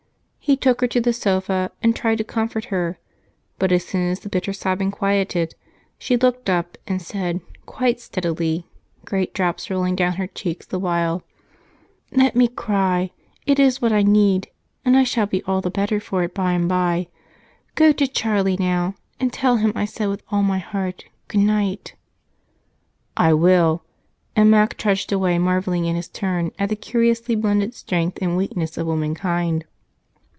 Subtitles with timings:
[0.43, 2.97] He took her to the sofa and tried to comfort her,
[3.57, 5.55] but as soon as the bitter sobbing quieted
[5.97, 8.65] she looked up and said quite steadily,
[9.05, 11.23] great drops rolling down her cheeks the while:
[12.11, 13.11] "Let me cry
[13.45, 14.49] it is what I need,
[14.83, 17.07] and I shall be all the better for it by and by.
[17.75, 21.95] Go to Charlie now and tell him I said with all my heart, 'Good night!'?
[23.15, 23.85] "I will!"
[24.35, 28.77] And Mac trudged away, marveling in his turn at the curiously blended strength and weakness
[28.77, 29.63] of womankind.